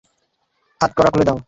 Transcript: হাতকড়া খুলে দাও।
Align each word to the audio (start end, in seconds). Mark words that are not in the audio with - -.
হাতকড়া 0.81 1.09
খুলে 1.13 1.25
দাও। 1.27 1.39